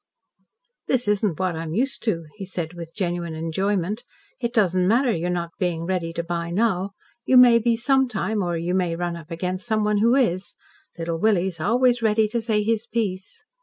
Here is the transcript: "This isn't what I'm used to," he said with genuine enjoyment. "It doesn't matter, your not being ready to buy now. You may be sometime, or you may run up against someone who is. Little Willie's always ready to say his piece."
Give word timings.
"This 0.87 1.07
isn't 1.07 1.37
what 1.37 1.55
I'm 1.55 1.75
used 1.75 2.01
to," 2.05 2.25
he 2.35 2.43
said 2.43 2.73
with 2.73 2.95
genuine 2.95 3.35
enjoyment. 3.35 4.03
"It 4.39 4.51
doesn't 4.51 4.87
matter, 4.87 5.11
your 5.11 5.29
not 5.29 5.51
being 5.59 5.85
ready 5.85 6.11
to 6.13 6.23
buy 6.23 6.49
now. 6.49 6.93
You 7.23 7.37
may 7.37 7.59
be 7.59 7.75
sometime, 7.75 8.41
or 8.41 8.57
you 8.57 8.73
may 8.73 8.95
run 8.95 9.15
up 9.15 9.29
against 9.29 9.67
someone 9.67 9.99
who 9.99 10.15
is. 10.15 10.55
Little 10.97 11.19
Willie's 11.19 11.59
always 11.59 12.01
ready 12.01 12.27
to 12.29 12.41
say 12.41 12.63
his 12.63 12.87
piece." 12.87 13.43